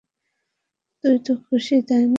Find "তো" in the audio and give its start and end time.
1.25-1.33